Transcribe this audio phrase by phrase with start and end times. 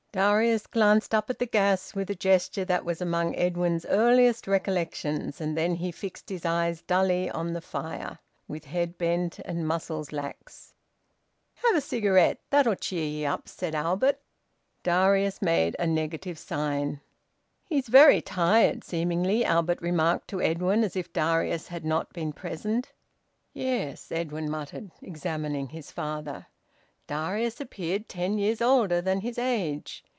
[0.13, 5.39] Darius glanced up at the gas, with a gesture that was among Edwin's earliest recollections,
[5.39, 10.11] and then he fixed his eyes dully on the fire, with head bent and muscles
[10.11, 10.73] lax.
[11.63, 14.19] "Have a cigarette that'll cheer ye up," said Albert.
[14.83, 16.99] Darius made a negative sign.
[17.63, 22.91] "He's very tired, seemingly," Albert remarked to Edwin, as if Darius had not been present.
[23.53, 26.47] "Yes," Edwin muttered, examining his father.
[27.07, 30.05] Darius appeared ten years older than his age.